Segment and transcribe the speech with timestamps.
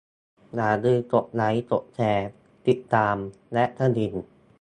[0.53, 2.27] อย่าลืม กดไลก์ กดแชร์
[2.67, 3.15] ติดตาม
[3.53, 4.13] และกระดิ่ง